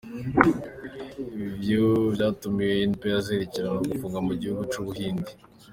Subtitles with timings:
[1.45, 5.31] Ivyo vyatumye impair zerekeye ugufunga mu gihugu c’Ubuhindi.